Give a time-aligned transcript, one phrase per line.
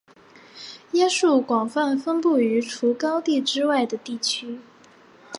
[0.93, 4.59] 椰树广泛分布于除高地之外的地区。